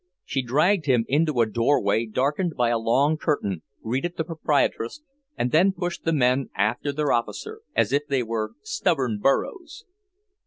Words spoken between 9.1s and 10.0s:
burros.